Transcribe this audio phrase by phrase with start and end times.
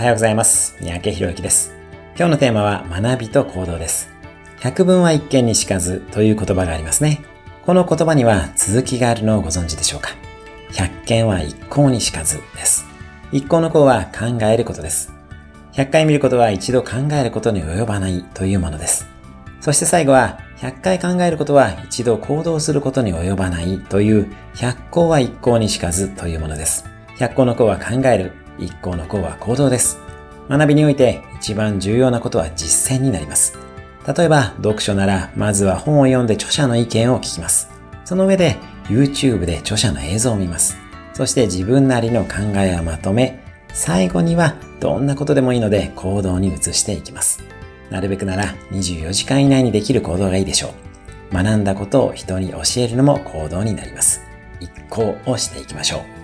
[0.00, 0.78] おはようございます。
[0.80, 1.74] 三宅博之です。
[2.16, 4.08] 今日のテーマは学びと行動です。
[4.58, 7.20] 百聞は一見にしかずという言葉がありますね。
[7.66, 10.08] この言葉には続きがあるのをご存知でしょうか
[10.72, 12.86] 百見は一向にしかずです。
[13.30, 15.12] 一向の項は考えることです。
[15.74, 19.06] 100回見ることは一度考えることに及ばないというものです。
[19.60, 26.86] そして最後は、100回考えることは一度行動することに及ばないという、100項は一向にしかずというものです。
[27.20, 29.98] 100項の項は考える、一項の項は行動です。
[30.48, 33.58] 学びにおいて一番重要なことは実践になります。
[34.16, 37.68] 例えば、読書なら、まずは本を読んで著者の意見を聞きます。
[38.06, 40.78] その上で、YouTube で著者の映像を見ます。
[41.12, 47.44] そして自分なりの考えをまとめ、最後にはどんなことでもいいので行動に移していきます。
[47.90, 50.72] なるべくなら24時間以内にできる行動がいいでしょ
[51.30, 51.34] う。
[51.34, 54.22] 学んだことを人に教えるのも行動になります。
[54.58, 56.19] 一行をしていきましょう。